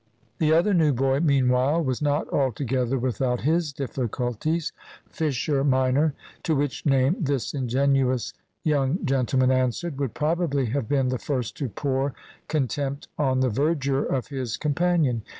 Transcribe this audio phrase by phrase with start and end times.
[0.39, 4.73] The other new boy, meanwhile, was not altogether without his difficulties.
[5.07, 8.33] Fisher minor, to which name this ingenuous
[8.63, 12.15] young gentleman answered, would probably have been the first to pour
[12.47, 15.21] contempt on the verdure of his companion.